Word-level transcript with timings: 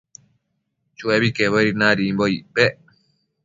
Chuebi 0.97 1.29
quebuedi 1.35 1.71
nadimbocpec 1.75 2.75